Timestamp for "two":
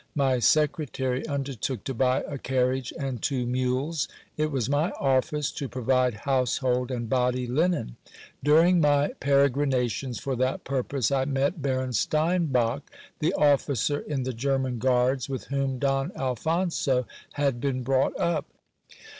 3.21-3.45